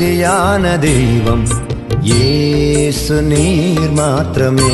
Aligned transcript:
ஆராதனைக்கு 0.00 0.78
தெய்வம் 0.78 1.46
ஏசு 2.02 3.22
நீர் 3.22 3.90
மாத்திரமே. 3.90 4.70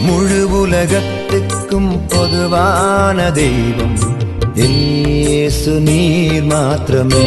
முழு 0.00 0.60
உலகத்துக்கும் 0.60 2.06
பொதுவான 2.08 3.30
தெய்வம் 3.30 3.98
ஏசு 4.54 5.80
நீர் 5.80 6.44
மாத்திரமே. 6.44 7.26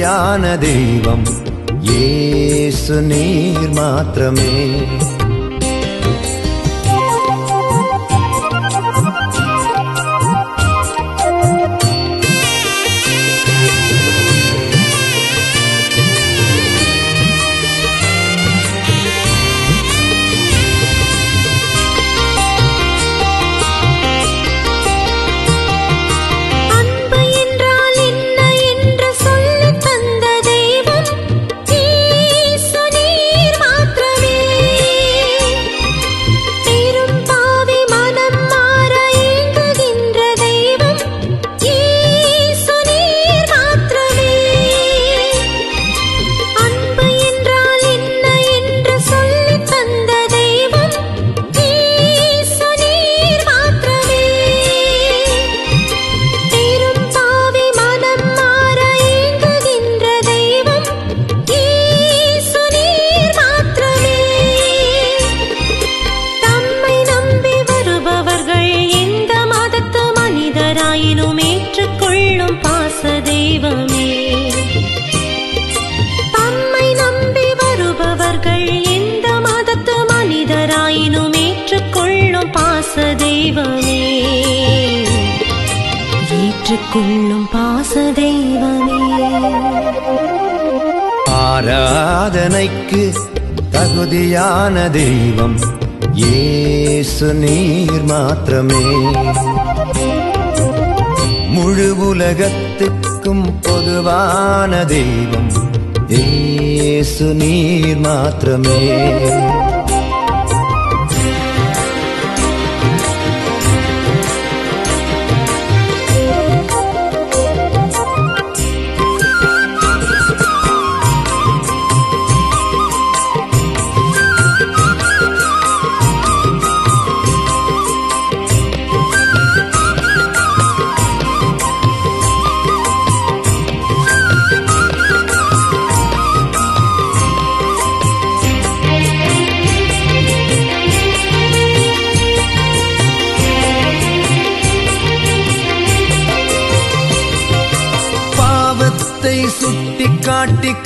தகுதியான 0.00 0.58
தெய்வம். 0.58 1.24
இயேசு 1.80 3.02
நீர் 3.02 3.72
மாத்திரமே. 3.72 4.52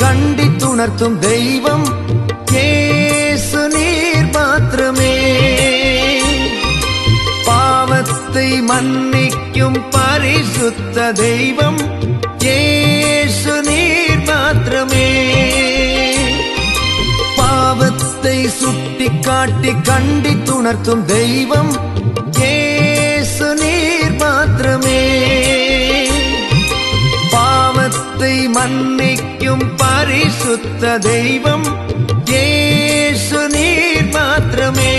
கண்டித்துணர்த்தும் 0.02 1.18
தெய்வம் 1.18 1.86
கேசு 2.52 3.62
நீர் 3.74 4.30
மாத்திரமே. 4.32 5.14
பாவத்தை 7.44 8.48
மன்னிக்கும் 8.60 9.78
பரிசுத்த 9.90 11.12
தெய்வம் 11.12 11.80
கேசு 12.38 13.54
நீர் 13.62 14.22
மாத்திரமே. 14.22 15.08
பாவத்தை 17.36 18.48
சுட்டி 18.48 19.10
காட்டி 19.20 19.72
கண்டித்துணர்த்தும் 19.90 21.04
தெய்வம் 21.04 21.72
கேசு 22.38 23.54
நீர் 23.54 24.16
மாத்திரமே. 24.16 25.00
பாவத்தை 27.30 28.48
மன்னி 28.48 29.03
மன்னிக்கும் 29.54 29.76
பரிசுத்த 29.76 30.98
தெய்வம் 30.98 31.64
ஏசு 32.26 33.48
நீர் 33.48 34.12
மாத்திரமே. 34.12 34.94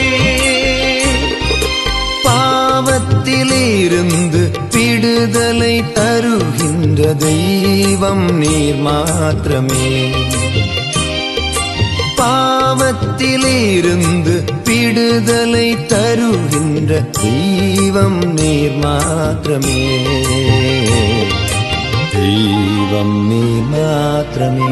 பாவத்திலிருந்து 2.24 4.52
விடுதலை 4.72 5.84
தருகின்ற 5.94 7.14
தெய்வம் 7.14 8.38
நீர் 8.38 8.76
மாத்திரமே. 8.76 10.14
பாவத்திலிருந்து 12.18 14.44
விடுதலை 14.64 15.86
தருகின்ற 15.86 17.06
தெய்வம் 17.22 18.34
நீர் 18.34 18.72
மாத்திரமே. 18.72 20.04
தெய்வம் 22.16 23.16
நீர் 23.30 23.70
மாத்திரமே 23.72 24.70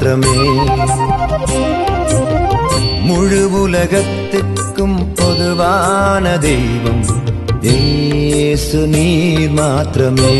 மாத்திரமே. 0.00 0.36
முழு 3.02 3.40
உலகத்துக்கும் 3.62 5.12
பொதுவான 5.14 6.38
தெய்வம் 6.38 7.04
இயேசு 7.60 8.78
நீர் 8.86 9.50
மாத்திரமே. 9.50 10.32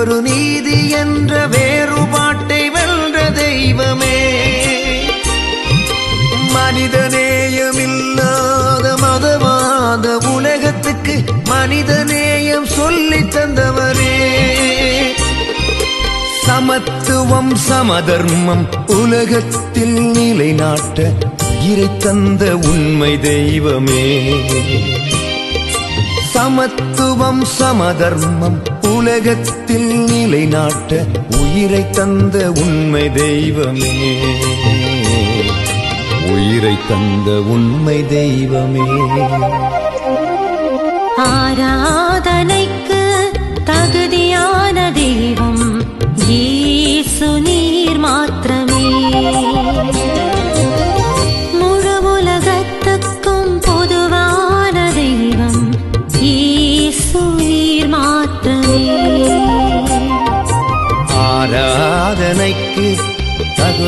ஒரு 0.00 0.20
நீதி 0.20 0.88
என்ற 0.88 1.46
வேறுபாட்டை 1.46 2.70
வென்ற 2.70 3.30
தெய்வமே. 3.30 4.16
மனிதநேயமில்லாத 6.54 7.56
மதவாத 9.02 10.34
உலகத்துக்கு 10.34 11.24
மனிதநேயம் 11.44 12.64
சொல்லி 12.64 13.18
தந்தவரே. 13.18 14.14
சமத்துவம் 16.46 17.56
சமதர்மம் 17.56 18.68
உலகத்தில் 18.86 20.00
நிலைநாட்ட 20.00 21.12
இறை 21.70 21.96
தந்த 21.98 22.56
உண்மை 22.56 23.20
தெய்வமே. 23.20 24.30
சமத்துவம் 26.32 27.44
சமதர்மம் 27.44 28.62
உலகத்தில் 28.96 30.04
நிலைநாட்ட 30.04 31.04
உயிரை 31.40 31.90
தந்த 31.90 32.52
உண்மை 32.56 33.12
தெய்வமே. 33.12 34.18
உயிரை 36.26 36.78
தந்த 36.88 37.30
உண்மை 37.30 38.06
தெய்வமே. 38.06 38.88
ஆராதனை 41.16 42.79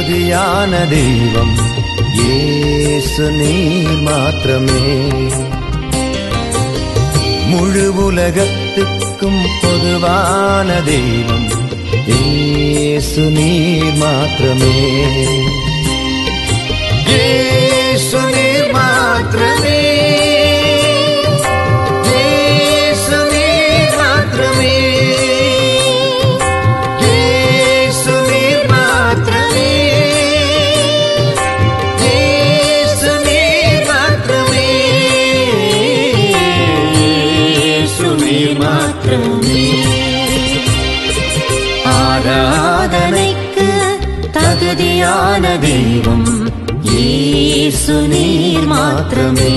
தகுதியான 0.02 0.86
தெய்வம் 0.86 1.56
ஏசு 2.28 3.30
நீர் 3.30 4.00
மாத்திரமே. 4.00 4.80
முழு 7.46 8.04
உலகத்துக்கும் 8.04 9.46
பொதுவான 9.62 10.80
தெய்வம் 10.80 11.48
ஏசு 12.22 13.22
நீர் 13.22 13.94
மாத்திரமே. 13.94 14.76
ஏசு 17.06 18.20
நீர் 18.20 18.70
மாத்திரமே. 18.72 19.80
ஏசு 22.12 23.26
நீர் 23.30 23.96
மாத்திரமே. 23.96 24.81
ஆராதனைக்கு 42.32 43.68
தகுதியான 44.32 45.44
தெய்வம் 45.58 46.28
இயேசு 46.82 47.96
நீர் 48.08 48.66
மாத்திரமே. 48.66 49.54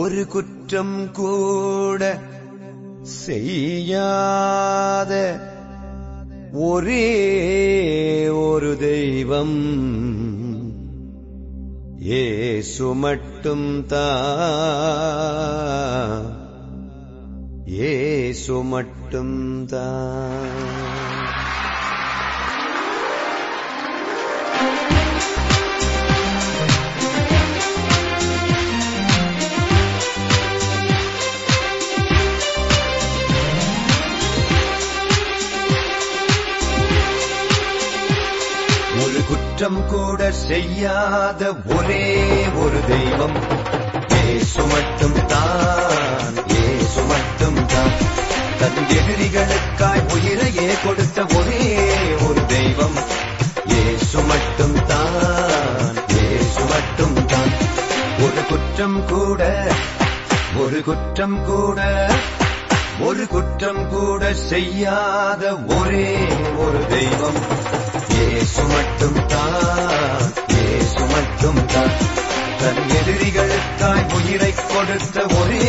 ஒரு 0.00 0.26
குற்றம் 0.26 1.12
கூட 1.12 2.02
செய்யாத 3.22 5.12
ஒரே 6.58 8.28
ஒரு 8.28 8.76
தெய்வம். 8.78 9.56
ஏசு 11.98 12.94
மட்டும் 12.94 13.86
தான் 13.86 14.34
ஏசு 17.66 18.62
மட்டும் 18.62 19.66
தான் 19.66 21.25
குற்றம் 39.58 39.86
கூட 39.86 40.22
செய்யாத 40.32 41.42
ஒரே 41.76 42.06
ஒரு 42.62 42.80
தெய்வம். 42.88 43.36
ஏசு 44.24 44.62
மட்டும் 44.72 45.26
தான் 45.26 46.34
ஏசு 46.56 47.02
மட்டும் 47.12 47.60
தான். 47.66 47.94
தன் 48.58 48.80
எதிரிகளுக்காய் 48.96 50.02
உயிரையே 50.14 50.68
கொடுத்த 50.84 51.24
ஒரே 51.38 51.62
ஒரு 52.26 52.46
தெய்வம். 52.46 52.98
ஏசு 53.78 54.18
மட்டும் 54.32 54.76
தான் 54.84 55.96
ஏசு 56.26 56.64
மட்டும் 56.72 57.26
தான். 57.26 57.50
ஒரு 58.26 58.42
குற்றம் 58.48 59.00
கூட 59.06 59.50
ஒரு 60.56 60.82
குற்றம் 60.82 61.44
கூட 61.44 62.08
ஒரு 63.00 63.26
குற்றம் 63.26 63.88
கூட 63.88 64.34
செய்யாத 64.34 65.54
ஒரே 65.80 66.10
ஒரு 66.58 66.82
தெய்வம். 66.88 67.64
ஏசு 68.18 68.62
மட்டும் 68.64 69.20
தான் 69.26 70.26
ஏசு 70.64 71.02
மட்டும் 71.06 71.60
தான் 71.66 71.94
தன் 72.60 72.82
எதிரிகளுக்காய் 72.98 74.06
உயிரை 74.14 74.52
கொடுத்த 74.64 75.26
ஒரே 75.40 75.66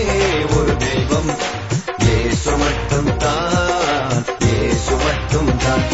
ஒரு 0.58 0.76
தெய்வம். 0.78 1.32
ஏசு 2.16 2.54
மட்டும் 2.58 3.12
தான் 3.18 4.24
ஏசு 4.56 4.96
மட்டும் 4.98 5.54
தான் 5.58 5.86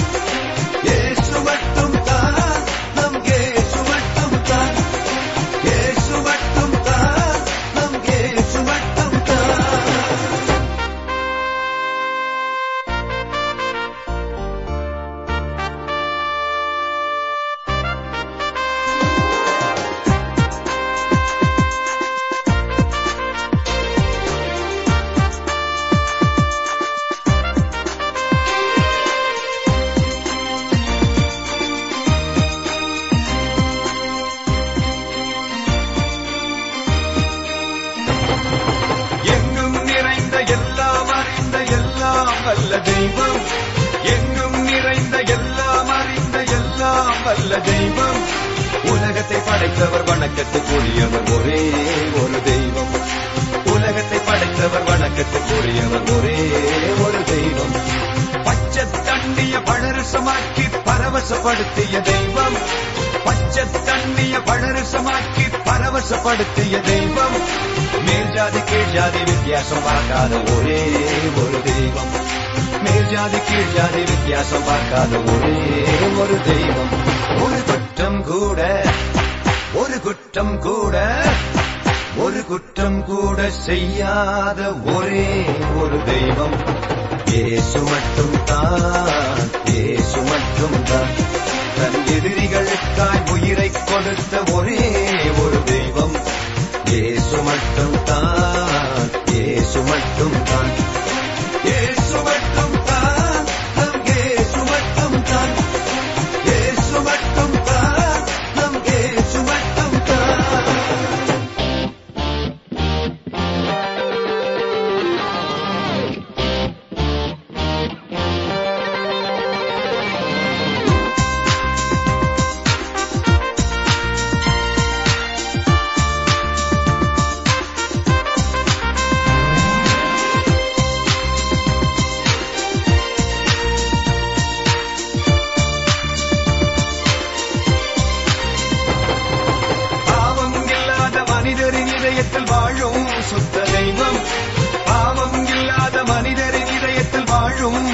வல்ல 42.54 42.80
தெய்வம். 42.80 43.38
எங்கும் 44.04 44.64
நிறைந்த 44.64 45.18
எல்லாம் 45.18 45.90
அறிந்த 45.90 46.38
எல்லாம் 46.40 47.24
வல்ல 47.24 47.60
தெய்வம். 47.60 48.20
உலகத்தை 48.84 49.38
படைத்தவர் 49.38 50.04
வணக்கத்துக்குரியவர் 50.04 51.30
ஒரே 51.36 51.62
ஒரு 52.24 52.40
தெய்வம். 52.44 52.94
உலகத்தை 53.66 54.20
படைத்தவர் 54.20 54.86
வணக்கத்துக்குரியவர் 54.90 56.08
ஒரே 56.18 56.38
ஒரு 57.06 57.24
தெய்வம். 57.24 57.74
பச்சை 58.44 58.84
தண்ணிய 59.06 59.58
பழரசமாக்கி 59.58 60.66
பரவசப்படுத்திய 60.90 62.02
தெய்வம். 62.02 62.58
பச்சை 63.24 63.64
தண்ணிய 63.86 64.38
பழரசமாக்கி 64.38 65.48
பரவசப்படுத்திய 65.70 66.82
தெய்வம். 66.82 67.38
மேல் 68.06 68.32
ஜாதி 68.36 68.60
கீழ் 68.60 68.94
ஜாதி 68.94 69.24
வித்தியாசம் 69.24 69.84
பார்க்காத 69.84 70.44
ஒரே 70.56 70.82
ஒரு 71.44 71.62
தெய்வம். 71.64 72.33
மேல் 72.84 73.10
ஜாதி 73.12 73.40
கீழ் 73.48 73.72
ஜாதி 73.76 74.02
வித்தியாசம் 74.04 74.66
பார்க்காத 74.66 75.20
ஒரே 75.32 75.56
ஒரு 76.18 76.38
தெய்வம் 76.48 76.94
ஒரு 77.44 77.60
குற்றம் 77.70 78.22
கூட 78.26 78.62
ஒரு 79.82 79.98
குற்றம் 80.06 80.56
கூட 80.62 80.96
ஒரு 82.24 82.42
குற்றம் 82.44 83.00
கூட 83.06 83.38
செய்யாத 83.60 84.60
ஒரே 84.94 85.28
ஒரு 85.82 86.00
தெய்வம் 86.10 86.56
ஏசு 87.42 87.80
மட்டும் 87.84 88.38
தான் 88.46 89.40
ஏசு 89.78 90.20
மட்டும் 90.30 90.78
தான் 90.92 91.12
தன் 91.78 92.00
எதிரிகளுக்காய் 92.16 93.24
உயிரை 93.34 93.70
கொடுத்த 93.82 94.44
ஒரே 94.54 94.80
ஒரு 95.44 95.60
தெய்வம் 95.72 96.16
ஏசு 97.00 97.40
மட்டும் 97.50 97.98
தான் 98.06 99.10
ஏசு 99.42 99.82
மட்டும் 99.90 100.40
தான் 100.46 100.72
ஏசு 101.74 102.18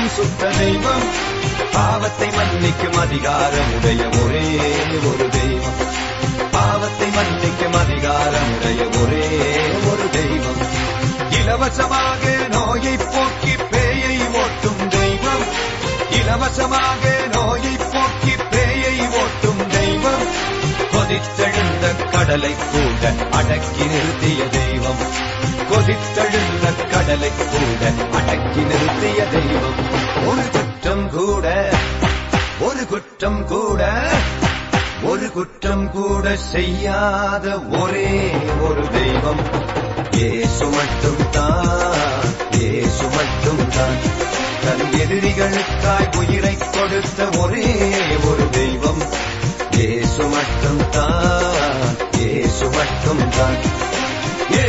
பரிசுத்த 0.10 0.50
தெய்வம். 0.50 1.04
பாவத்தை 1.72 2.28
மன்னிக்கும் 2.28 3.00
அதிகாரம் 3.00 3.74
உடைய 3.76 4.10
ஒரே 4.24 4.60
ஒரு 5.08 5.30
தெய்வம். 5.30 5.78
பாவத்தை 6.52 7.08
மன்னிக்கும் 7.08 7.76
அதிகாரம் 7.80 8.50
உடைய 8.56 8.84
ஒரே 9.02 9.28
ஒரு 9.90 10.10
தெய்வம். 10.12 10.62
இலவசமாக 11.30 12.48
நோயை 12.50 12.98
போக்கி 12.98 13.54
பேயை 13.72 14.16
ஓட்டும் 14.34 14.88
தெய்வம். 14.88 15.46
இலவசமாக 16.10 17.28
நோயை 17.32 17.76
போக்கி 17.78 18.36
பேயை 18.52 19.10
ஓட்டும் 19.22 19.68
தெய்வம். 19.68 20.26
கொதித்தெழுந்த 20.92 22.10
கடலை 22.12 22.56
கூட 22.72 23.14
அடக்கி 23.32 23.84
நிறுத்திய 23.84 24.50
தெய்வம். 24.50 25.38
கொதித்தழுந்த 25.70 26.66
கடலை 26.92 27.32
கூட 27.42 27.84
அடக்கி 28.20 28.64
நிறுத்திய 28.70 29.20
தெய்வம் 29.34 29.80
ஒரு 30.30 30.46
குற்றம் 30.56 31.08
கூட 31.10 31.48
ஒரு 32.68 32.84
குற்றம் 32.86 33.42
கூட 33.48 33.82
ஒரு 35.10 35.28
குற்றம் 35.30 35.86
கூட 35.92 36.26
செய்யாத 36.52 37.46
ஒரே 37.82 38.10
ஒரு 38.62 38.84
தெய்வம். 38.96 39.42
ஏசு 40.26 40.66
மட்டும் 40.76 41.24
தான் 41.32 42.26
ஏசு 42.70 43.06
மட்டும் 43.16 43.64
தான் 43.76 43.98
தன் 44.64 44.84
எதிரிகளுக்காய் 45.02 46.10
உயிரை 46.20 46.56
கொடுத்த 46.68 47.30
ஒரே 47.44 47.66
ஒரு 48.30 48.48
தெய்வம். 48.52 49.02
ஏசு 49.88 50.26
மட்டும் 50.36 50.84
தான் 50.92 51.96
ஏசு 52.28 52.68
மட்டும் 52.78 53.26
தான் 53.38 53.58
ஏ 54.58 54.66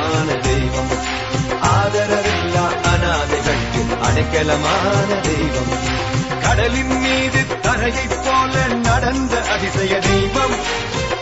அடைக்கலமான 0.00 0.40
தெய்வம். 0.40 0.90
ஆதரவில்லா 1.62 2.66
அனாதைகளுக்கு 2.82 3.82
அடைக்கலமான 4.02 5.20
தெய்வம். 5.20 5.72
கடலின் 6.42 6.98
மீது 6.98 7.46
தரையைப் 7.62 8.22
போல 8.24 8.74
நடந்த 8.74 9.40
அதிசய 9.40 9.98
தெய்வம். 9.98 10.54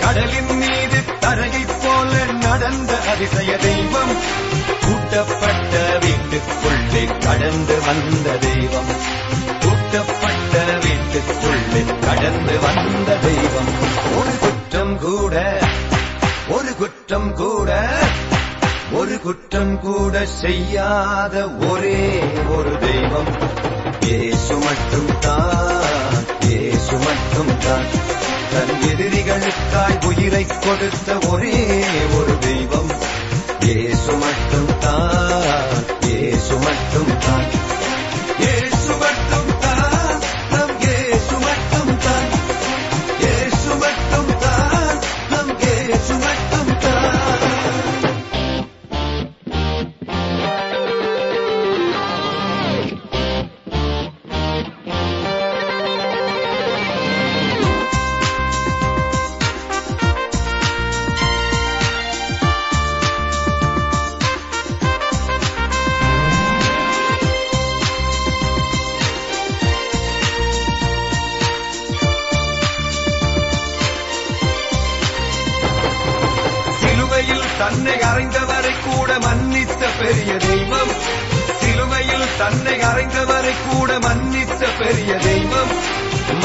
கடலின் 0.00 0.56
மீது 0.56 1.04
தரையைப் 1.20 1.80
போல 1.82 2.32
நடந்த 2.32 2.98
அதிசய 2.98 3.56
தெய்வம். 3.56 4.16
கூட்டப்பட்ட 4.80 5.98
வீட்டுக்குள்ளே 6.00 7.04
கடந்து 7.18 7.80
வந்த 7.86 8.30
தெய்வம். 8.30 8.86
கூட்டப்பட்ட 9.60 10.64
வீட்டுக்குள்ளே 10.80 11.84
கடந்து 12.00 12.58
வந்த 12.60 13.14
தெய்வம். 13.14 13.70
ஒரு 14.18 14.38
குற்றம் 14.40 14.98
கூட 14.98 15.58
ஒரு 16.48 16.74
குற்றம் 16.76 17.34
கூட 17.34 17.88
ஒரு 18.92 19.20
குற்றம் 19.20 19.80
கூட 19.80 20.26
செய்யாத 20.26 21.48
ஒரே 21.48 22.20
ஒரு 22.56 22.78
தெய்வம். 22.78 23.30
ஏசு 24.08 24.56
மட்டும் 24.56 25.18
தான் 25.20 26.24
ஏசு 26.48 26.96
மட்டும் 26.96 27.58
தான். 27.58 27.86
தன் 28.52 28.74
எதிரிகளுக்காய் 28.90 30.06
உயிரை 30.06 30.46
கொடுத்த 30.46 31.18
ஒரே 31.28 31.84
ஒரு 32.18 32.38
தெய்வம். 32.38 32.90
ஏசு 33.66 34.12
மட்டும் 34.12 34.78
தான் 34.78 35.68
ஏசு 36.08 36.56
மட்டும் 36.56 37.18
தான். 37.18 37.46
இயேசு 38.38 38.77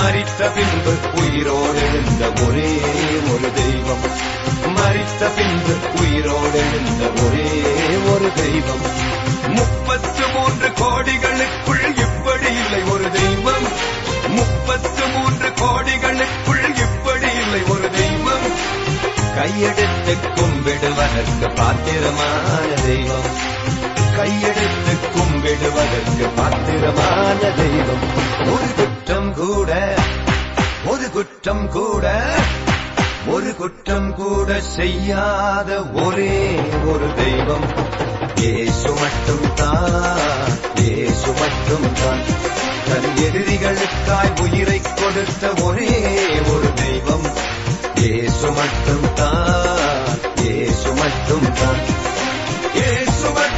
மறித்த 0.03 0.51
பின்பு 0.55 0.93
உயிரோடு 1.13 1.81
எழுந்த 1.81 2.31
ஒரே 2.47 2.81
ஒரு 3.33 3.53
தெய்வம். 3.53 4.03
மறித்த 4.75 5.29
பின்பு 5.35 6.01
உயிரோடு 6.01 6.57
எழுந்த 6.57 7.23
ஒரே 7.23 7.51
ஒரு 8.13 8.31
தெய்வம். 8.35 8.83
முப்பத்து 9.47 10.27
மூன்று 10.27 10.67
கோடிகளுக்குள் 10.67 11.97
இப்படி 11.97 12.45
இல்லை 12.45 12.83
ஒரு 12.91 13.11
தெய்வம். 13.11 13.67
முப்பத்து 14.27 15.07
மூன்று 15.07 15.49
கோடிகளுக்குள் 15.49 16.77
இப்படி 16.77 17.27
இல்லை 17.41 17.61
ஒரு 17.67 17.89
தெய்வம். 17.91 18.45
கையெடுத்து 19.37 20.13
கும்பிடுவதற்கு 20.35 21.55
பாத்திரமான 21.55 22.65
தெய்வம். 22.85 23.61
கையெடுத்து 24.17 24.93
கும்பிடுவதற்கு 25.15 26.29
பாத்திரமான 26.35 27.33
தெய்வம். 27.33 28.03
ஒரு 28.39 28.73
குற்றம் 28.75 29.12
கூட 29.43 29.71
ஒரு 30.91 31.08
குற்றம் 31.15 31.65
கூட 31.69 32.06
ஒரு 33.34 33.51
குற்றம் 33.60 34.10
கூட 34.15 34.49
செய்யாத 34.75 35.69
ஒரே 36.03 36.36
ஒரு 36.91 37.08
தெய்வம். 37.19 37.65
ஏசு 38.49 38.89
மட்டும் 39.01 39.47
தான் 39.60 40.51
இயேசு 40.82 41.29
மட்டும் 41.41 41.88
தான் 42.01 42.23
தன் 42.88 43.10
எதிரிகளுக்காய் 43.27 44.34
உயிரை 44.43 44.79
கொடுத்த 44.91 45.53
ஒரே 45.67 45.89
ஒரு 46.53 46.69
தெய்வம். 46.84 47.27
ஏசு 48.12 48.49
மட்டும் 48.60 49.08
தான் 49.21 50.13
இயேசு 50.43 50.91
மட்டும் 51.01 51.49
தான் 51.62 51.82
இயேசு 52.77 53.27
மட்டும் 53.29 53.52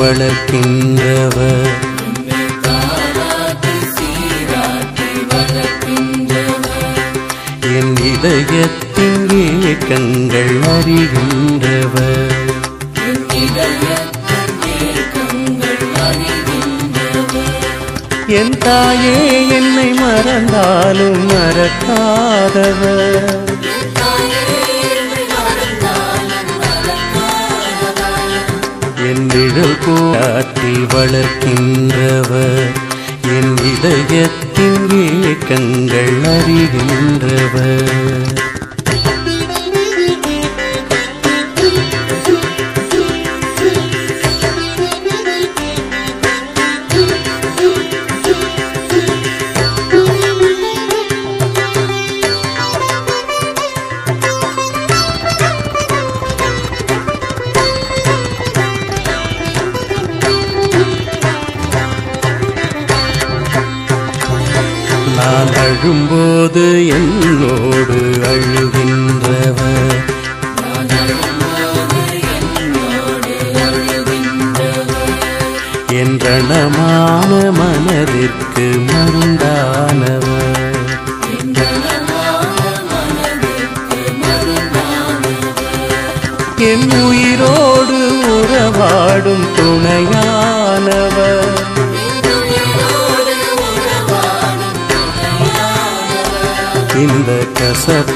வளர்க்கின்றவர். 0.00 1.70
என் 7.78 7.96
இதயத்தின் 8.10 9.26
ஏக்கங்கள் 9.70 10.54
அறிகின்றவர் 10.72 12.38
என் 18.38 18.56
தாயே 18.58 19.16
என்னை 19.48 19.86
மறந்தாலும் 19.92 21.22
மறக்காதவர். 21.30 22.99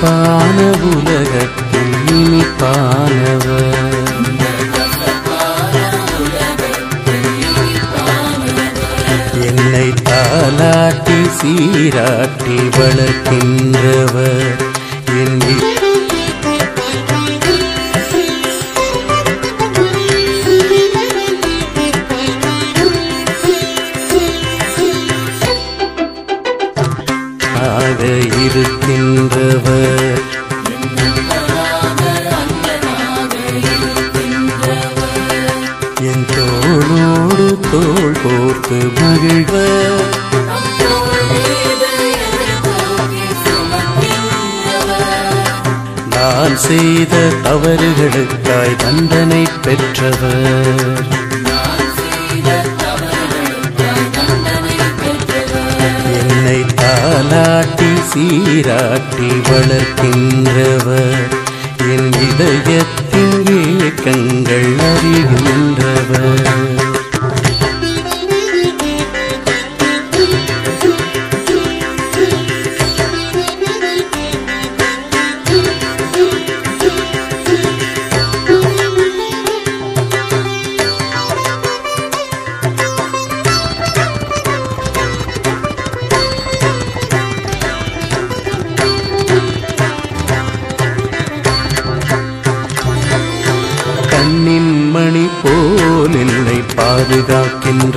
கசப்பான 0.05 0.59
உலகத்தில் 0.95 1.95
இனிப்பானவர். 2.13 3.73
என்னை 9.41 9.89
தாலாட்டி 10.11 11.19
சீராட்டி 11.39 12.59
வளர்க்கின்றவர். 12.77 14.64
பெற்றாய் 48.65 48.77
தண்டனை 48.77 49.43
பெற்றவர். 49.63 51.03
என்னை 56.19 56.61
தாலாட்டி 56.81 57.91
சீராட்டி 58.11 59.29
வளர்க்கின்றவர். 59.49 61.27
என் 61.93 62.13
இதய 62.27 62.84
போல் 95.45 96.15
என்னை 96.21 96.59
பாதுகாக்கின்ற 96.77 97.94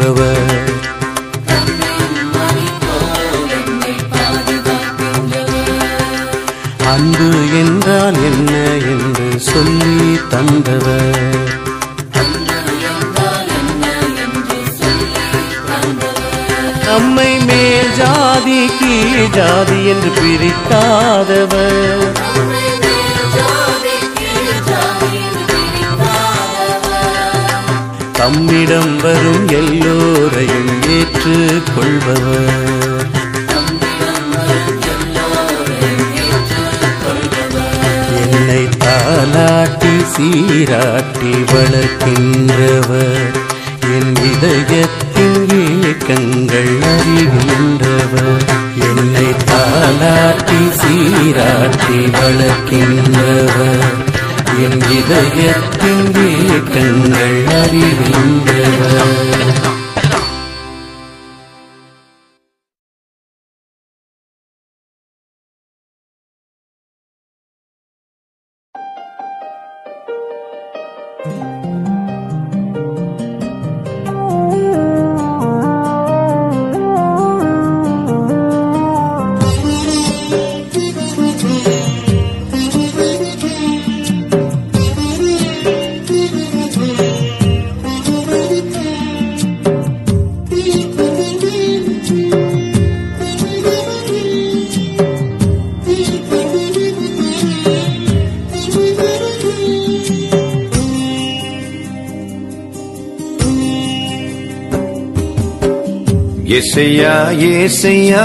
ஏசையா 106.58 107.14
ஏசையா 107.48 108.22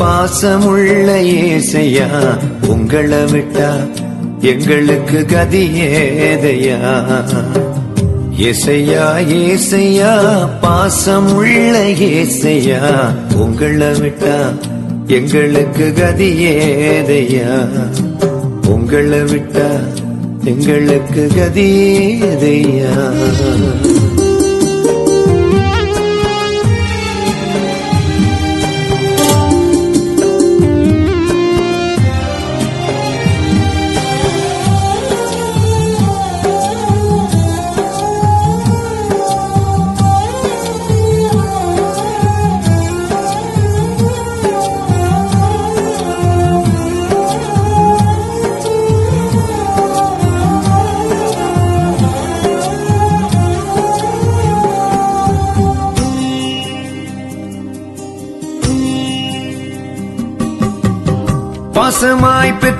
பாசமுள்ள 0.00 1.08
ஏசையா 1.48 2.08
உங்களை 2.68 3.20
விட்டா 3.32 3.68
எங்களுக்கு 4.42 5.26
கதி 5.32 5.62
ஏதையா? 5.86 6.78
ஏசையா 8.48 9.04
ஏசையா 9.38 10.10
பாசமுள்ள 10.64 11.74
ஏசையா 12.10 12.80
உங்களை 13.36 13.90
விட்டா 14.00 14.36
எங்களுக்கு 15.08 15.88
கதி 16.00 16.30
ஏதையா? 16.88 17.50
உங்களை 18.68 19.22
விட்டா 19.22 19.68
எங்களுக்கு 20.44 21.24
கதி 21.38 21.68
ஏதையா? 22.30 22.94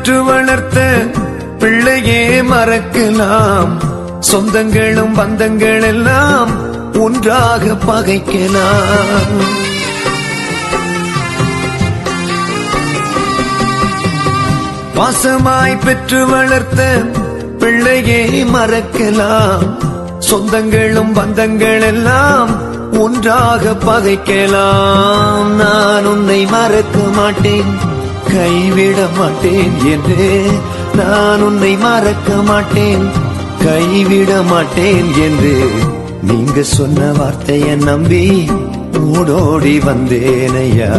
பெற்று 0.00 0.24
வளர்த்த 0.24 0.80
பிள்ளையே 1.58 2.42
மறக்கலாம். 2.42 3.72
சொந்தங்களும் 4.32 5.12
பந்தங்கள் 5.16 5.82
எல்லாம் 5.82 6.50
ஒன்றாக 6.98 7.64
பகைக்கலாம். 7.64 9.34
பாசமாய் 14.94 15.78
பெற்று 15.84 16.26
வளர்த்த 16.26 16.82
பிள்ளையே 17.58 18.44
மறக்கலாம். 18.54 19.76
சொந்தங்களும் 20.30 21.14
பந்தங்கள் 21.14 21.82
எல்லாம் 21.82 22.50
ஒன்றாக 22.92 23.76
பகைக்கலாம். 23.86 25.44
நான் 25.44 26.04
உன்னை 26.04 26.46
மறக்க 26.46 26.98
மாட்டேன். 26.98 27.89
கைவிட 28.32 29.00
மாட்டேன் 29.18 29.76
என்றே 29.84 30.28
நான் 30.94 31.42
உன்னை 31.42 31.76
மறக்க 31.76 32.36
மாட்டேன். 32.42 33.04
கைவிட 33.64 34.42
மாட்டேன் 34.42 35.08
என்று 35.18 35.54
நீங்க 36.22 36.62
சொன்ன 36.68 37.12
வார்த்தையை 37.12 37.74
நம்பி 37.84 38.24
ஓடோடி 39.02 39.74
வந்தேனையா 39.78 40.90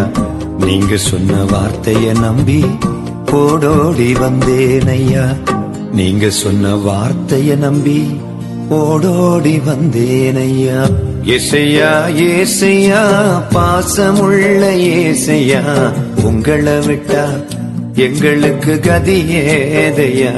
நீங்க 0.58 0.96
சொன்ன 0.98 1.44
வார்த்தையை 1.44 2.14
நம்பி 2.16 2.60
ஓடோடி 3.34 4.10
வந்தேனையா 4.14 5.26
நீங்க 5.92 6.30
சொன்ன 6.32 6.76
வார்த்தையை 6.78 7.56
நம்பி 7.58 8.00
ஓடோடி 8.76 9.56
வந்தேனையா 9.66 10.80
ஏசையா 11.26 11.90
ஏசையா 12.10 13.02
பாசமுள்ள 13.54 14.64
ஏசையா 14.76 15.62
உங்களை 16.24 16.78
விட்டா 16.88 17.24
எங்களுக்கு 17.96 18.80
கதி 18.80 19.18
ஏதையா? 19.42 20.32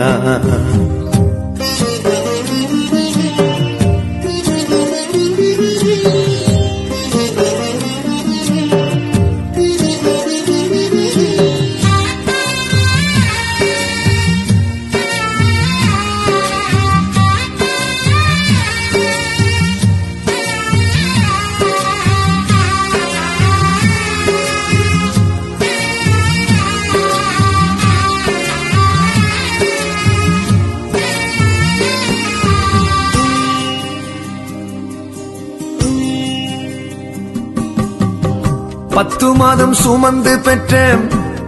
பத்து 39.70 39.82
சுமந்து 39.82 40.38
பெற்ற 40.38 40.74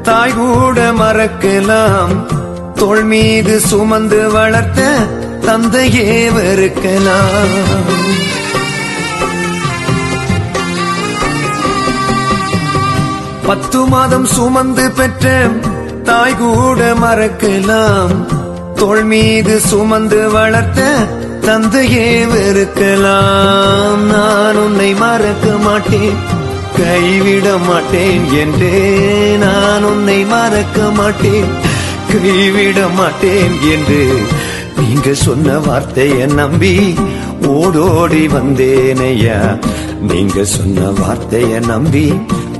தாய் 0.03 0.33
கூட 0.33 0.93
மறக்கலாம். 0.93 2.13
தோல் 2.75 3.05
மீது 3.05 3.61
சுமந்து 3.61 4.31
வளர்த்த 4.33 4.83
தந்தையே 5.45 6.31
வெறுக்கலாம். 6.31 7.55
பத்து 13.47 13.79
மாதம் 13.79 14.27
சுமந்து 14.27 14.91
பெற்ற 14.91 15.49
தாய் 16.05 16.37
கூட 16.37 16.93
மறக்கலாம். 16.95 18.15
தோல் 18.75 19.05
மீது 19.05 19.61
சுமந்து 19.61 20.31
வளர்த்த 20.31 20.83
தந்தையே 21.41 22.27
வெறுக்கலாம். 22.27 24.07
நான் 24.13 24.57
உன்னை 24.57 24.95
மறக்க 24.95 25.57
மாட்டேன். 25.59 26.41
கைவிட 26.77 27.57
மாட்டேன் 27.57 28.33
என்றே 28.33 29.37
நான் 29.37 29.85
உன்னை 29.85 30.25
மறக்க 30.25 30.91
மாட்டேன். 30.91 31.51
கைவிட 32.13 32.89
மாட்டேன் 32.89 33.61
என்று 33.73 34.17
நீங்க 34.79 35.15
சொன்ன 35.15 35.59
வார்த்தையை 35.59 36.27
நம்பி 36.27 36.95
ஓடோடி 37.43 38.27
வந்தேனையா. 38.27 39.59
நீங்க 40.09 40.45
சொன்ன 40.45 40.91
வார்த்தையை 40.91 41.61
நம்பி 41.61 42.13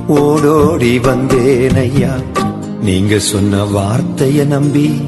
ஓடோடி 0.07 0.99
வந்தேனையா. 0.99 2.13
நீங்க 2.81 3.19
சொன்ன 3.19 3.63
வார்த்தையை 3.63 4.45
நம்பி 4.45 5.01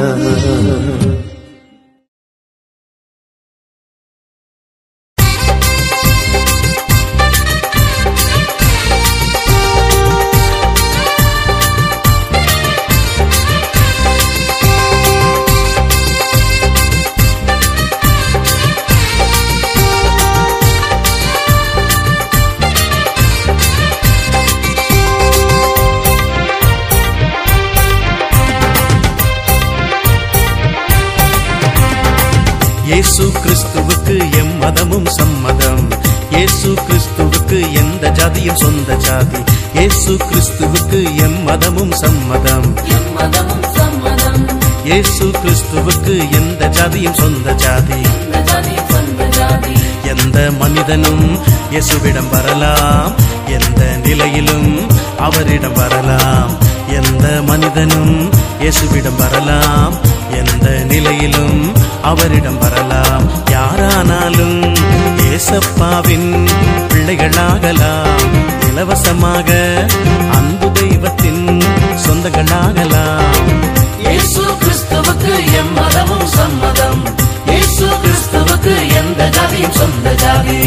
இயேசுவிடம் 51.74 52.28
வரலாம். 52.30 53.14
எந்த 53.46 53.84
நிலையிலும் 54.04 54.90
அவரிடம் 55.18 55.72
வரலாம். 55.72 56.50
எந்த 56.88 57.42
மனிதனும் 57.46 58.30
இயேசுவிடம் 58.60 59.16
வரலாம். 59.18 59.94
எந்த 60.30 60.70
நிலையிலும் 60.70 61.72
அவரிடம் 62.02 62.58
வரலாம். 62.58 63.24
யாரானாலும் 63.46 64.76
இயேசப்பாவின் 65.22 66.48
பிள்ளைகளாகலாம். 66.88 68.30
இலவசமாக 68.68 69.50
அன்பு 70.32 70.72
தெய்வத்தின் 70.72 71.60
சொந்தங்களாகலாம். 72.06 73.50
இயேசு 73.98 74.42
கிறிஸ்துவுக்கு 74.62 75.32
எம்மதமும் 75.60 76.26
சம்மதம். 76.26 77.02
இயேசு 77.46 77.86
கிறிஸ்துவுக்கு 78.04 78.74
எந்த 79.00 79.30
ஜாதியும் 79.36 79.70
சொந்த 79.70 80.14
ஜாதி. 80.14 80.60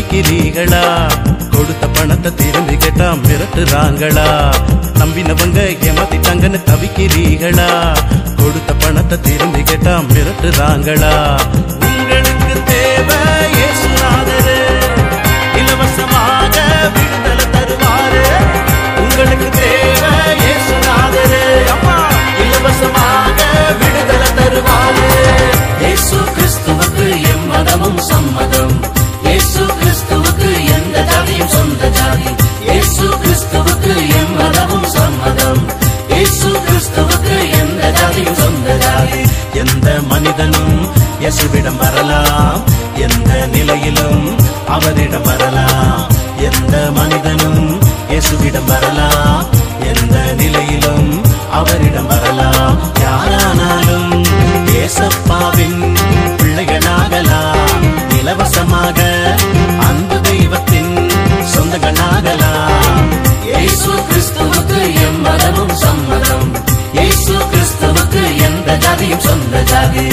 தவிக்கிறீங்களா 0.00 0.84
கொடுத்த 1.54 1.84
பணத்தை 1.96 2.30
திரும்பி 2.40 2.74
கேட்டா 2.82 3.08
மிரட்டுறாங்களா? 3.24 4.28
நம்பினவங்க 5.00 5.58
ஏமாத்திட்டாங்கன்னு 5.88 6.60
தவிக்கிறீங்களா 6.70 7.68
கொடுத்த 8.40 8.70
பணத்தை 8.82 9.16
திரும்பி 9.26 9.62
கேட்டா 9.70 9.94
மிரட்டுறாங்களா? 10.12 11.12
உங்களுக்கு 11.88 12.54
தேவை 12.70 13.18
இயேசுநாதரு. 13.58 14.56
இலவசமாக 15.60 16.56
விடுதலை 16.96 17.46
தருவாரு. 17.56 18.24
உங்களுக்கு 19.04 19.48
தேவை 19.60 20.14
இயேசுநாதரு. 20.44 21.42
அம்மா 21.74 21.98
இலவசமாக 22.46 23.38
விடுதலை 23.82 24.30
தருவாரு. 24.40 25.10
இயேசு 25.84 26.16
கிறிஸ்துவுக்கு 26.36 27.06
எம்மதமும் 27.34 28.02
சம்மதம். 28.10 28.49
மனிதனும் 40.40 40.88
யசுவிடம் 41.20 41.76
வரலாம். 41.76 42.62
எந்த 42.94 43.46
நிலையிலும் 43.52 44.36
அவரிடம் 44.68 45.22
வரலாம். 45.22 46.06
எந்த 46.38 46.90
மனிதனும் 46.94 47.78
இயேசுவிடம் 48.10 48.64
வரலாம். 48.66 49.44
எந்த 49.94 50.16
நிலையிலும் 50.36 51.20
அவரிடம் 51.52 52.06
வரலாம். 52.06 52.78
யாரானாலும் 53.00 54.24
ஏசப்பாவின் 54.66 55.96
பிள்ளைகளாகலாம். 56.36 57.82
இலவசமாக 58.20 59.00
அன்பு 59.80 60.20
தெய்வத்தின் 60.20 61.10
சொந்தங்களாகலாம். 61.54 63.06
இயேசு 63.44 63.90
கிறிஸ்துவுக்கு 63.90 64.80
எம்மதமும் 65.08 65.72
சம்மதம். 65.72 66.59
கிறிஸ்துவுக்கு 68.70 68.84
ஜாதியும் 68.84 69.18
சொந்த 69.18 69.62
ஜாதி. 69.62 70.06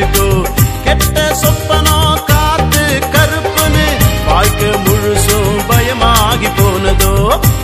வச்சுக்கோ. 0.00 0.28
கெட்ட 0.84 1.16
சொப்பனோ 1.40 1.98
காத்து 2.28 2.84
கருப்புன்னு 3.14 3.86
வாழ்க்கை 4.28 4.70
முழுசும் 4.84 5.58
பயமாகி 5.68 6.50
போனதோ? 6.58 7.12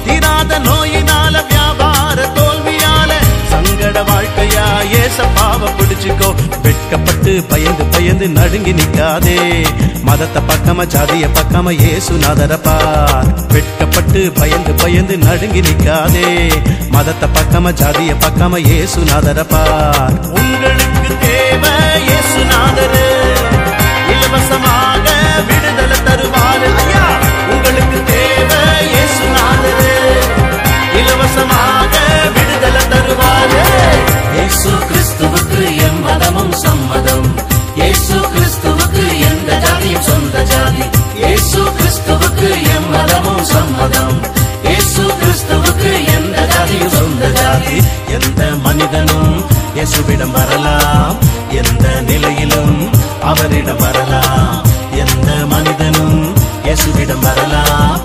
தீராத 0.07 0.59
நோயினால 0.66 1.35
வியாபார 1.51 2.18
தோல்வியால 2.37 3.12
சங்கட 3.51 3.99
வாழ்க்கையா 4.11 4.66
ஏசப்பாவ 5.01 5.70
பிடிச்சுக்கோ. 5.79 6.31
வெட்கப்பட்டு 6.64 7.33
பயந்து 7.49 7.85
பயந்து 7.94 8.29
நடுங்கி 8.38 8.75
நிக்காதே. 8.81 9.38
மதத்தை 10.09 10.42
பக்கம 10.49 10.81
ஜாதிய 10.94 11.27
பக்கம 11.38 11.72
ஏசு 11.92 12.12
பார் 12.66 13.29
வெட்கப்பட்டு 13.55 14.20
பயந்து 14.38 14.72
பயந்து 14.83 15.14
நடுங்கி 15.27 15.61
நிக்காதே. 15.61 16.29
மதத்தை 16.94 17.29
பக்கம 17.37 17.72
ஜாதிய 17.81 18.12
பக்கம 18.25 18.62
ஏசு 18.79 19.01
பார் 19.53 20.14
உங்கள் 20.38 20.76
தேவை 21.64 23.05
இலவசமாக 24.12 25.07
விடுதலை 25.49 25.99
ஐயா 26.83 27.05
உங்களுக்கு 27.55 28.01
இலவசமாக 31.01 31.95
விடுதலை 32.37 32.83
இயேசு 34.37 34.73
கிறிஸ்துவுக்கு 34.88 35.61
எம் 35.87 36.01
மதமும் 36.01 36.55
சம்மதம். 36.64 37.29
இயேசு 37.75 38.16
கிறிஸ்துவுக்கு 38.33 39.05
எந்த 39.31 39.51
ஜாதியும் 39.64 40.07
சொந்த 40.09 40.42
ஜாதி. 40.53 40.85
இயேசு 41.23 41.61
கிறிஸ்துவுக்கு 41.79 42.49
எம் 42.75 42.90
மதமும் 42.90 43.44
சம்மதம். 43.44 44.17
இயேசு 44.69 45.04
கிறிஸ்துவுக்கு 45.21 45.92
எந்த 46.17 46.37
ஜாதியும் 46.54 46.94
சொந்த 46.98 47.31
ஜாதி. 47.38 47.77
எந்த 48.19 48.42
மனிதனும் 48.67 49.33
இயேசுவிடம் 49.77 50.31
வரலாம். 50.31 51.17
எந்த 51.61 51.87
நிலையிலும் 52.00 52.77
அவரிடம் 53.23 53.83
வரலாம். 53.85 54.65
எந்த 55.04 55.31
மனிதனும் 55.46 56.19
இயேசுவிடம் 56.65 57.25
வரலாம். 57.29 58.00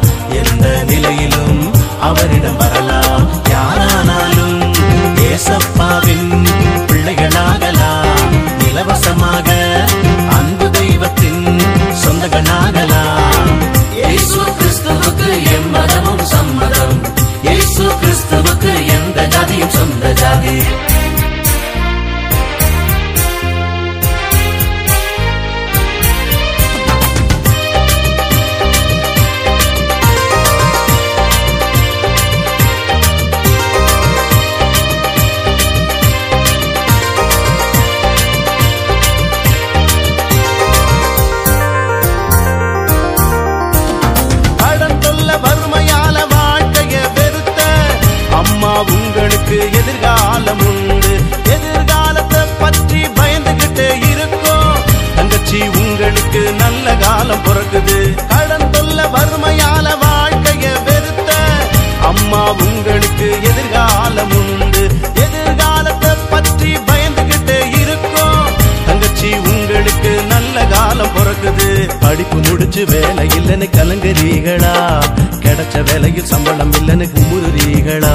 வேலையில் 75.91 76.25
சம்பளம் 76.25 76.71
இல்லைன்னு 76.71 77.05
குமுறுறீங்களா 77.13 78.11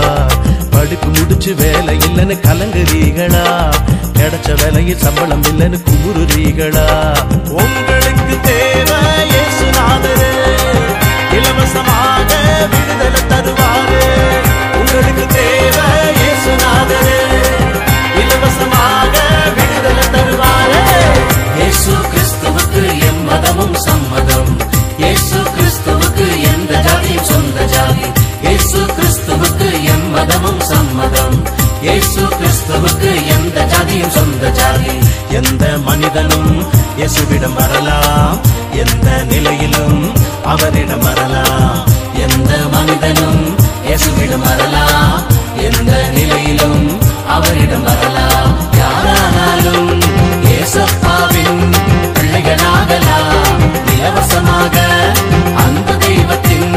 படுக்கு 0.71 1.09
முடிச்சு 1.09 1.55
வேலை 1.55 1.95
இல்லைன்னு 2.07 2.37
கலங்குறீகளா? 2.47 3.45
கிடைச்ச 4.19 4.49
வேலையில் 4.63 5.03
சம்பளம் 5.05 5.43
இல்லைன்னு 5.43 5.79
குமுறுறீங்களா 5.89 6.87
உங்களுக்கு 7.57 8.37
தேவை 8.49 8.99
இயேசுநாதரு. 9.33 10.31
இலவசமாக 11.37 12.31
விடுதலை 12.73 13.23
தருவாரு. 13.33 14.01
உங்களுக்கு 14.79 15.27
தேவை 15.35 15.56
ஜாதியும் 33.97 34.15
சொந்த 34.17 34.49
ஜாதி 34.59 34.95
எந்த 35.39 35.65
மனிதனும் 35.87 36.51
இயேசுவிடம் 36.99 37.57
வரலாம். 37.59 38.37
எந்த 38.83 39.09
நிலையிலும் 39.31 40.01
அவரிடம் 40.53 41.05
வரலாம். 41.07 41.79
எந்த 42.25 42.51
மனிதனும் 42.75 43.41
இயேசுவிடம் 43.87 44.45
வரலாம். 44.49 45.17
எந்த 45.69 45.93
நிலையிலும் 46.17 46.85
அவரிடம் 47.37 47.87
வரலாம். 47.89 48.53
யாரானாலும் 48.81 49.89
இயேசப்பாவின் 50.49 51.63
பிள்ளைகளாகலாம். 52.19 53.65
இலவசமாக 53.97 54.77
அந்த 55.65 55.99
தெய்வத்தின் 56.07 56.71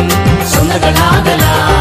சொந்தங்களாகலாம். 0.53 1.78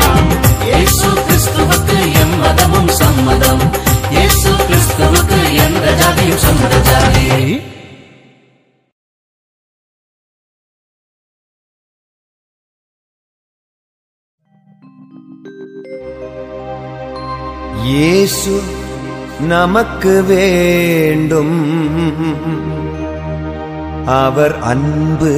இயேசு 17.89 18.61
நமக்கு 19.47 20.24
வேண்டும். 20.24 21.57
அவர் 24.07 24.59
அன்பு 24.59 25.34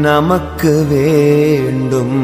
நமக்கு 0.00 0.86
வேண்டும். 0.90 2.20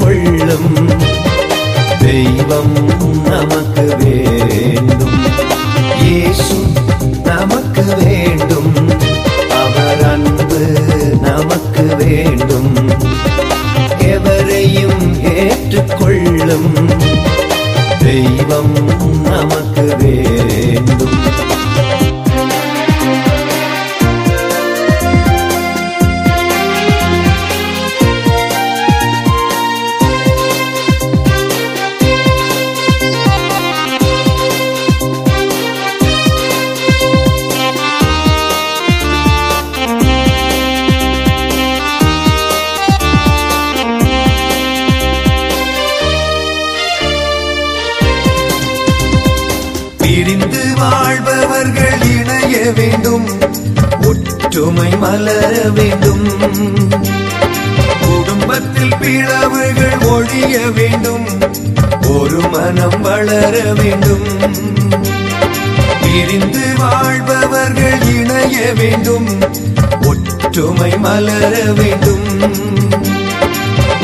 கொள்ளும் 0.00 0.74
தெய்வம் 2.00 2.74
நமக்கு 3.24 3.96
வேண்டும். 3.96 5.18
இயேசு 6.02 6.54
நமக்கு 7.24 7.84
வேண்டும். 7.96 8.72
அவர் 9.62 10.02
அன்பு 10.10 10.60
நமக்கு 11.20 11.96
வேண்டும். 11.96 12.72
எவரையும் 13.98 15.24
ஏற்றுக்கொள்ளும் 15.36 16.72
தெய்வம் 17.98 18.74
நமக்கு 19.22 19.61
பிரிந்து 66.12 66.64
வாழ்பவர்கள் 66.78 68.02
இணைய 68.14 68.72
வேண்டும் 68.72 69.28
ஒற்றுமை 70.00 70.98
மலர 70.98 71.52
வேண்டும். 71.72 72.26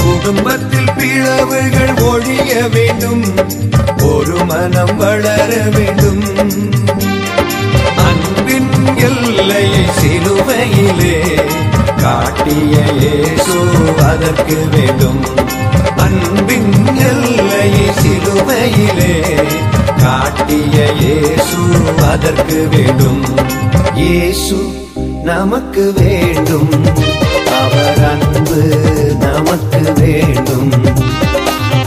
குடும்பத்தில் 0.02 0.92
பிளவுகள் 0.96 1.94
ஒழிய 2.02 2.52
வேண்டும் 2.72 3.24
ஒரு 4.02 4.44
மனம் 4.44 4.96
வளர 4.96 5.50
வேண்டும். 5.76 6.22
அன்பின் 8.08 8.96
எல்லை 8.96 9.66
சிலுவையிலே 10.00 11.16
காட்டிய 11.96 12.76
இயேசு 13.00 13.58
அதற்கு 14.04 14.58
வேண்டும். 14.70 15.20
அன்பின் 15.96 16.96
எல்லை 17.10 17.70
சிலுவையிலே 18.00 19.14
காட்டிய 20.02 20.92
இயேசு 21.00 21.56
அதற்கு 22.10 22.68
வேண்டும். 22.70 23.22
இயேசு 23.94 24.56
நமக்கு 25.24 25.92
வேண்டும். 25.96 26.68
அவர் 27.60 28.04
அன்பு 28.10 28.62
நமக்கு 29.18 29.92
வேண்டும். 29.92 30.72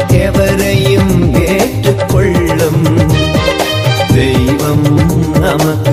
எவரையும் 0.08 1.34
ஏற்றுக்கொள்ளும். 1.34 2.84
தெய்வம் 4.14 5.00
நமக்கு 5.40 5.91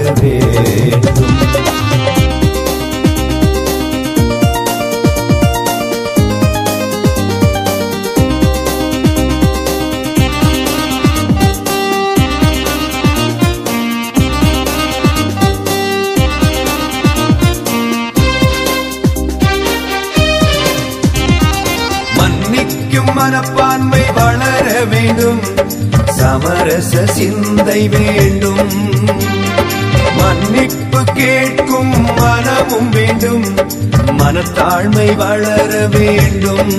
மனப்பான்மை 34.98 35.14
வளர 35.14 35.86
வேண்டும். 35.86 36.72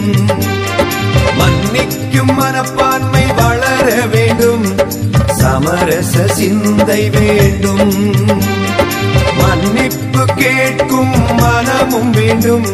மன்னிக்கும் 1.38 2.36
மனப்பான்மை 2.36 3.26
வளர 3.36 4.06
வேண்டும். 4.12 4.66
சமரச 5.30 6.28
சிந்தை 6.28 7.10
வேண்டும். 7.10 8.16
மன்னிப்பு 9.38 10.26
கேட்கும் 10.36 11.36
மனமும் 11.36 12.12
வேண்டும். 12.12 12.66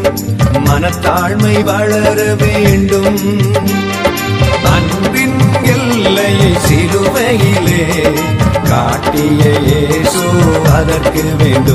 மனத்தாழ்மை 0.53 1.63
வளர 1.63 2.35
வேண்டும். 2.35 3.19
அன்பின் 4.63 5.39
எல்லையை 5.63 6.53
சிறுமையிலே 6.67 8.13
காட்டிய 8.63 9.43
ஏசோ 9.91 10.27
அதற்கு 10.71 11.23
வேண்டும். 11.37 11.74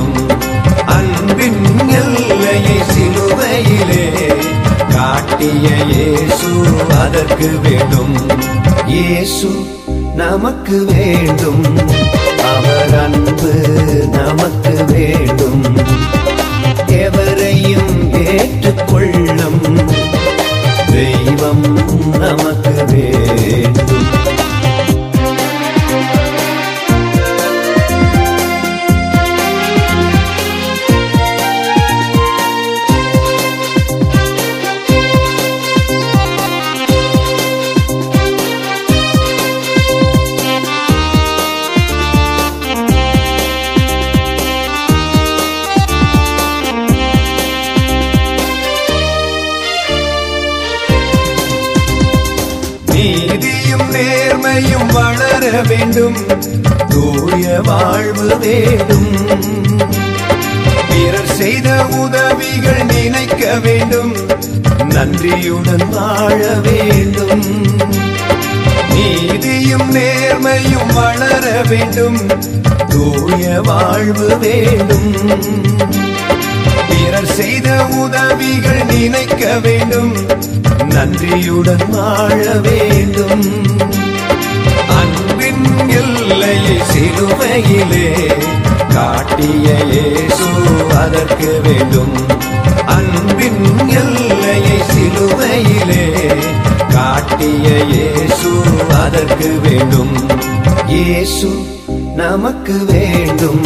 நமக்கு 7.41 7.68
வேண்டும். 7.68 8.16
இயேசு 8.86 9.49
நமக்கு 10.14 10.84
வேண்டும். 10.84 11.64
அவர் 12.55 12.95
அன்பு 13.03 13.53
நமக்கு 14.11 14.84
வேண்டும். 14.84 15.62
எவரையும் 16.86 18.12
ஏற்றுக்கொள்ளும். 18.26 19.80
வேண்டும். 71.71 72.27
தூய 72.89 73.61
வாழ்வு 73.61 74.39
வேண்டும். 74.39 75.14
பிறர் 76.89 77.27
செய்த 77.27 77.87
உதவிகள் 77.87 78.85
நினைக்க 78.85 79.59
வேண்டும். 79.59 80.12
நன்றியுடன் 80.89 81.91
வாழ 81.91 82.45
வேண்டும். 82.53 83.45
அன்பின் 84.89 85.89
எல்லையை 85.89 86.79
சிலுவையிலே 86.93 88.33
காட்டிய 88.89 89.75
இயேசு 89.91 90.49
அதற்கு 90.99 91.61
வேண்டும். 91.62 92.14
அன்பின் 92.87 93.89
எல்லையை 93.89 94.79
சிலுவையிலே 94.93 96.05
காட்டிய 96.93 97.68
இயேசு 97.79 98.51
அதற்கு 99.03 99.61
வேண்டும். 99.62 100.29
இயேசு 100.91 101.51
நமக்கு 102.16 102.84
வேண்டும். 102.84 103.62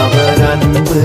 அவர் 0.00 0.42
அன்பு 0.50 1.02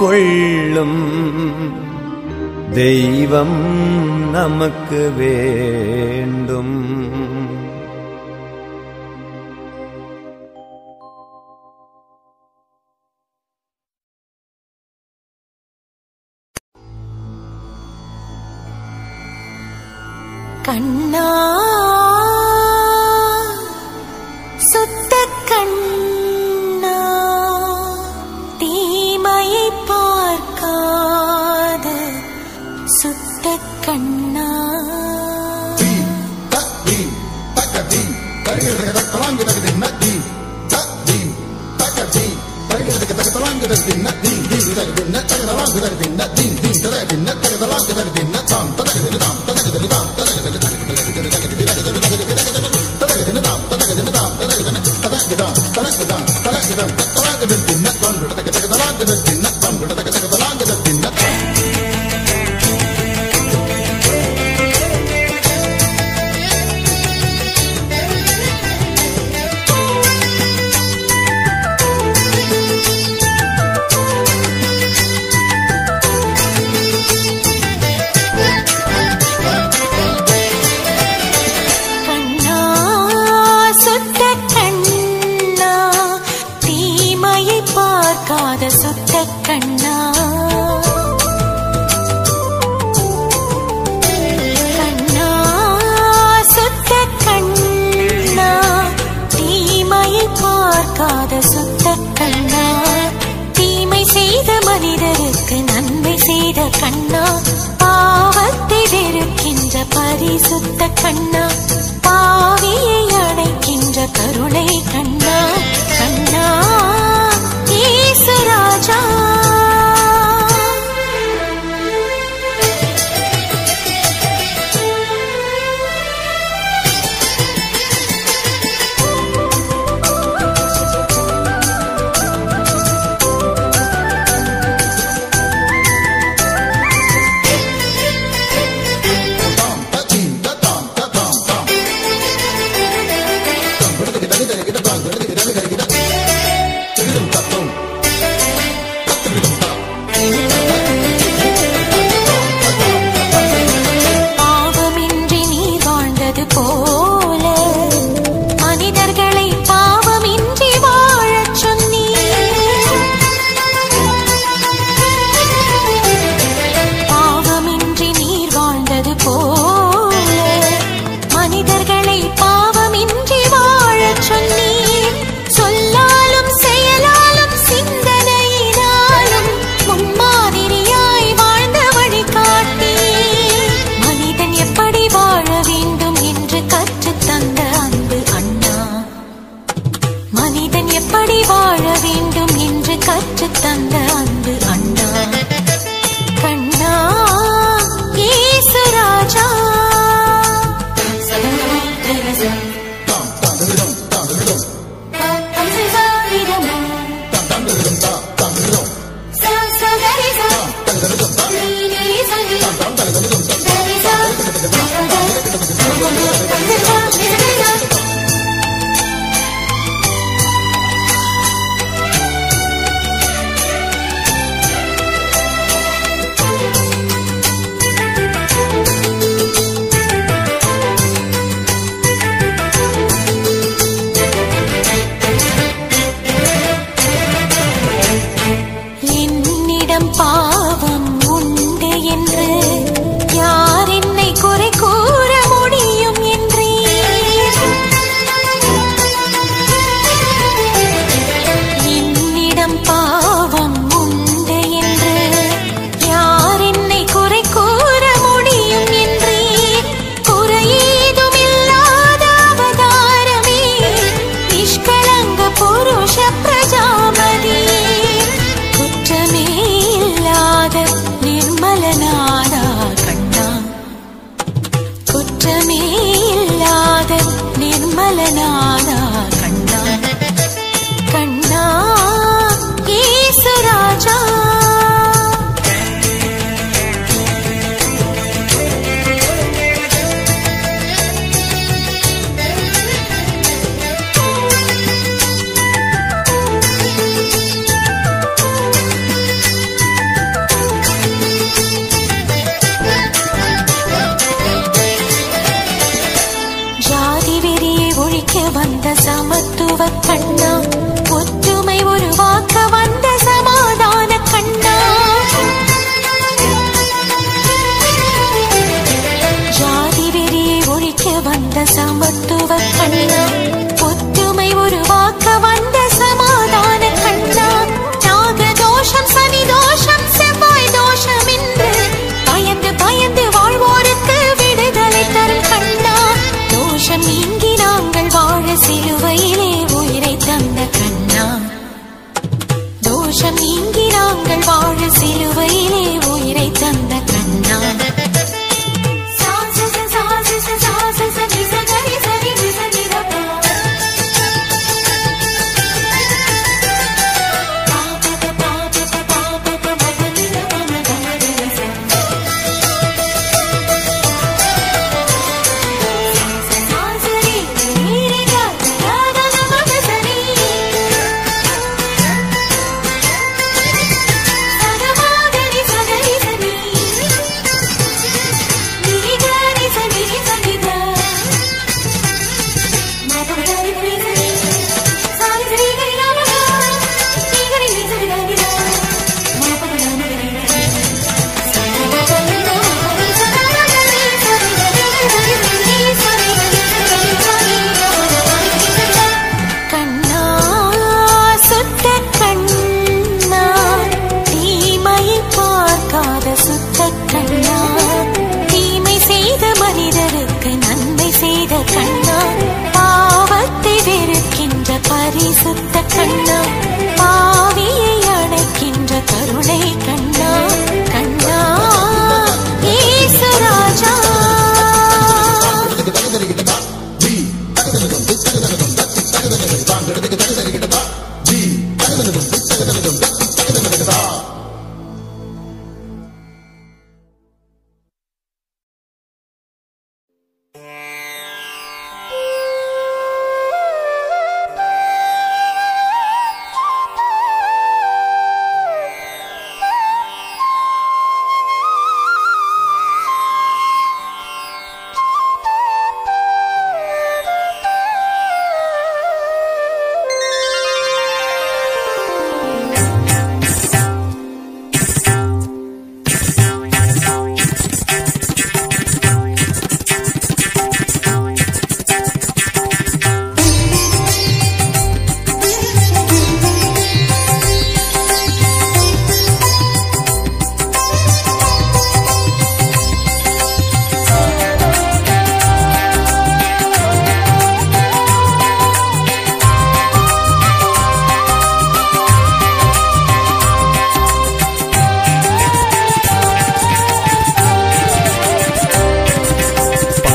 கொள்ளும் 0.00 1.00
தெய்வம் 2.74 3.58
நமக்கு 4.32 5.00
வே 5.16 5.34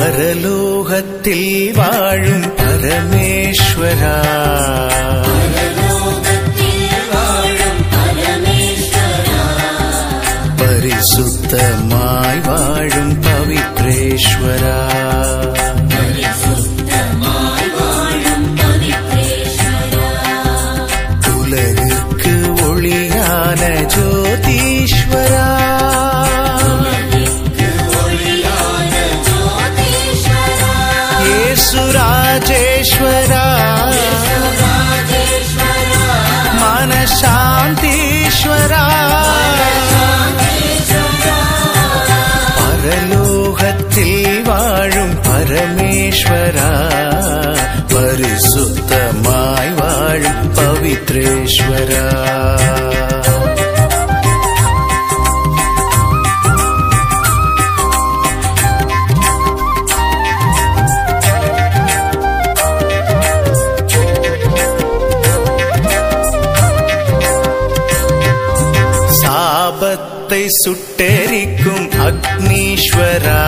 பரலோகத்தில் 0.05 1.71
வாழும் 1.77 2.45
பரமேஸ்வரா 2.57 4.13
பரிசுத்தமாய் 11.07 12.39
வாழும் 12.39 13.13
பவித்ரேஸ்வரா 13.21 14.77
వెంకటేశ్వరా 51.47 52.03
சாபத்தை 69.19 70.43
சுட்டெரிக்கும் 70.61 71.87
அக்னீஸ்வரா 72.05 73.41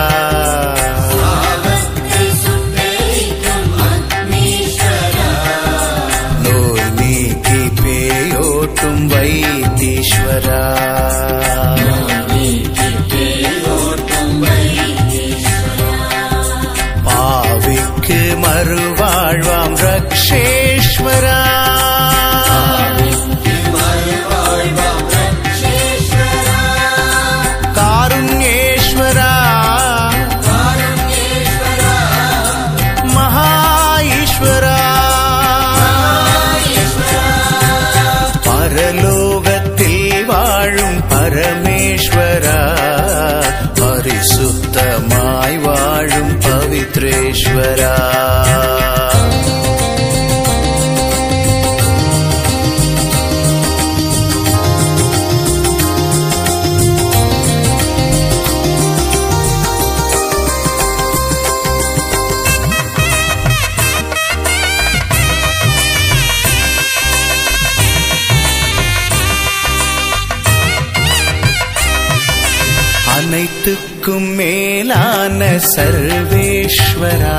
சர்வேஸ்வரா. 75.78 77.36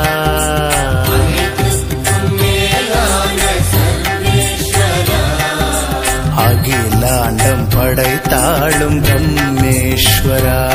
அகிலாண்டம் 6.38 7.66
படைத்தாளும் 7.70 9.04
பிரம்மேஸ்வரா. 9.04 10.68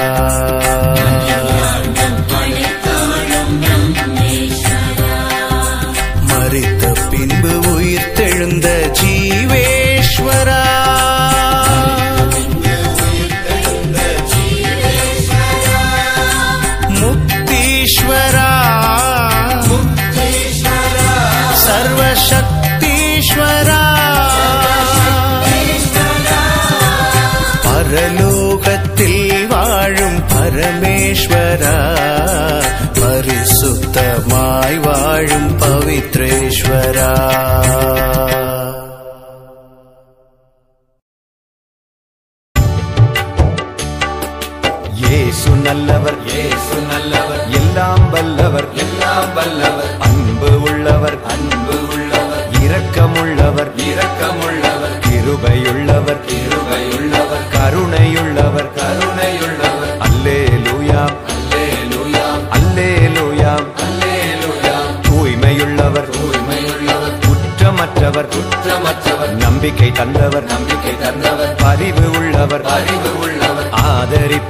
பவித்ரேஸ்வரா 31.24 31.76
பரிசுத்தமாய் 32.98 34.78
வாழும் 34.84 35.52
பவித்ரேஸ்வரா. 35.62 37.10
இயேசு 45.02 45.50
நல்லவர் 45.66 46.20
இயேசு 46.32 46.76
நல்லவர் 46.92 47.44
எல்லாம் 47.60 48.04
வல்லவர் 48.14 48.70
எல்லாம் 48.84 49.30
வல்லவர். 49.38 49.73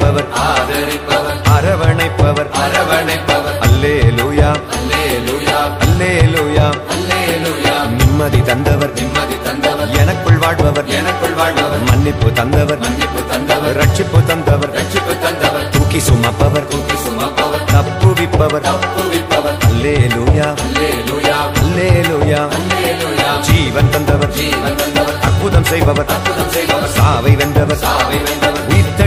ஆதரிப்பவர். 0.03 0.27
ஆதரிப்பவர். 0.49 1.39
அரவணைப்பவர். 1.57 2.49
அரவணைப்பவர். 2.63 3.59
அல்லேலூயா. 3.61 4.57
அல்லேலூயா. 4.77 5.59
அல்லேலூயா. 5.85 6.67
அல்லேலூயா. 6.95 7.87
நிம்மதி 7.87 8.43
தந்தவர். 8.43 8.93
நிம்மதி 8.93 9.37
தந்தவர். 9.45 9.91
எனக்குள் 9.91 10.37
வாழ்பவர். 10.37 10.87
எனக்குள் 10.87 11.33
வாழ்பவர். 11.33 11.83
மன்னிப்பு 11.83 12.33
தந்தவர். 12.33 12.79
மன்னிப்பு 12.79 13.27
தந்தவர். 13.31 13.77
ரட்சிப்பு 13.77 14.27
தந்தவர். 14.27 14.71
ரட்சிப்பு 14.71 15.19
தந்தவர். 15.19 15.69
தூக்கி 15.69 15.99
சுமப்பவர். 15.99 16.69
தூக்கி 16.69 16.95
சுமப்பவர். 16.95 17.65
தப்புவிப்பவர் 17.75 18.67
தப்புவிப்பவர் 18.71 19.59
அல்லேலூயா. 19.71 20.55
அல்லேலூயா. 20.65 21.37
அல்லேலூயா. 21.63 22.49
அல்லேலூயா. 22.59 23.41
ஜீவன் 23.41 23.91
தந்தவர். 23.91 24.31
ஜீவன் 24.31 24.77
தந்தவர். 24.77 25.21
அற்புதம் 25.21 25.65
செய்பவர். 25.65 26.07
அற்புதம் 26.09 26.51
செய்பவர். 26.51 26.89
சாவை 26.89 27.37
வென்றவர். 27.37 27.77
சாவை 27.77 28.17
வென்றவர். 28.17 28.63
உயிர்த்தெழுந்தவர் 28.69 29.04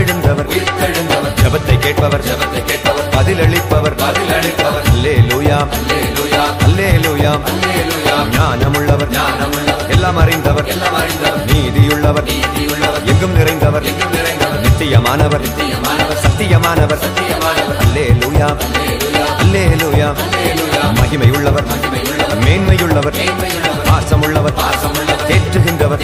உயிர்த்தெழுந்தவர் 0.48 1.34
ஜபத்தை 1.42 1.76
கேட்பவர் 1.84 2.24
ஜபத்தை 2.28 2.60
கேட்பவர் 2.70 3.06
பதிலளிப்பவர். 3.16 3.96
பதிலளிப்பவர் 4.04 4.86
அல்லேலூயா 4.92 5.58
அல்லேலூயா 5.78 6.42
அல்லேலூயா 6.66 7.32
அல்லேலூயா 7.48 8.16
ஞானமுள்ளவர் 8.36 9.10
ஞானமுள்ளவர் 9.16 9.90
எல்லாம் 9.94 10.18
அறிந்தவர். 10.24 10.66
எல்லாம் 10.74 10.96
அறிந்தவர் 11.00 11.44
நீதியுள்ளவர் 11.50 12.26
நீதியுள்ளவர் 12.32 13.04
எங்கும் 13.12 13.34
நிறைந்தவர். 13.38 13.86
எங்கும் 13.92 14.14
நிறைந்தவர் 14.16 14.62
நித்தியமானவர் 14.66 15.44
நித்தியமானவர் 15.46 16.20
சத்தியமானவர். 16.26 17.02
சத்தியமானவர் 17.06 17.80
அல்லேலூயா 17.84 18.48
அல்லேலூயா 18.62 19.26
அல்லேலூயா 19.42 20.08
அல்லேலூயா 20.24 20.82
மகிமையுள்ளவர் 21.00 21.66
மகிமையுள்ளவர் 21.72 22.40
மேன்மையுள்ளவர் 22.46 23.16
மேன்மையுள்ளவர் 23.20 23.86
பாசமுள்ளவர் 23.90 24.56
பாசமுள்ளவர். 24.62 25.17
தேற்றுகின்றவர் 25.48 26.02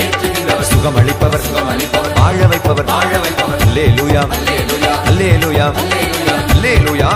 சுகம் 0.69 0.97
அளிப்பவர் 1.01 1.43
வாழ 2.17 2.47
வைப்பவர் 2.53 2.89
அல்லே 3.65 3.85
லூயா 3.97 4.23
அல்லே 5.09 5.33
லூயா 5.43 5.67
அல்லே 6.53 6.73
லூயா 6.85 7.11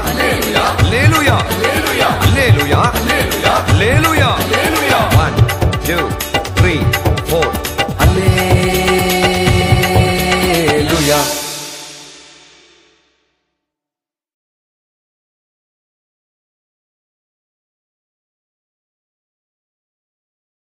அல்லே 0.78 1.02
லூயா 1.10 1.36
அல்லே 2.24 2.46
லூயா 2.56 2.80
அல்லே 3.64 3.92
லூயா 3.98 4.30
ஒன் 5.24 5.38
டூ 5.88 5.98